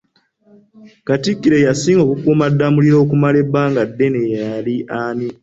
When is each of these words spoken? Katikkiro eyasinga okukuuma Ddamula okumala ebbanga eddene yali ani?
Katikkiro 1.07 1.55
eyasinga 1.57 2.01
okukuuma 2.03 2.45
Ddamula 2.51 2.95
okumala 3.03 3.37
ebbanga 3.43 3.79
eddene 3.87 4.19
yali 4.37 4.75
ani? 5.03 5.27